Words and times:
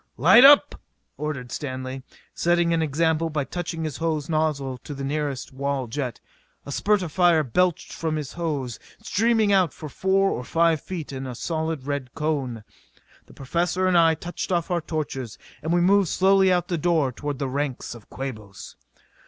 "Light 0.17 0.43
up!" 0.43 0.81
ordered 1.15 1.51
Stanley, 1.51 2.01
setting 2.33 2.73
an 2.73 2.81
example 2.81 3.29
by 3.29 3.43
touching 3.43 3.83
his 3.83 3.97
hose 3.97 4.29
nozzle 4.29 4.79
to 4.79 4.95
the 4.95 5.03
nearest 5.03 5.53
wall 5.53 5.85
jet. 5.85 6.19
A 6.65 6.71
spurt 6.71 7.03
of 7.03 7.11
fire 7.11 7.43
belched 7.43 7.93
from 7.93 8.15
his 8.15 8.33
hose, 8.33 8.79
streaming 9.03 9.53
out 9.53 9.75
for 9.75 9.89
four 9.89 10.31
or 10.31 10.43
five 10.43 10.81
feet 10.81 11.13
in 11.13 11.27
a 11.27 11.35
solid 11.35 11.85
red 11.85 12.15
cone. 12.15 12.63
The 13.27 13.35
Professor 13.35 13.85
and 13.85 13.95
I 13.95 14.15
touched 14.15 14.51
off 14.51 14.71
our 14.71 14.81
torches; 14.81 15.37
and 15.61 15.71
we 15.71 15.81
moved 15.81 16.07
slowly 16.09 16.51
out 16.51 16.67
the 16.67 16.79
door 16.79 17.11
toward 17.11 17.37
the 17.37 17.47
ranks 17.47 17.93
of 17.93 18.09
Quabos. 18.09 18.75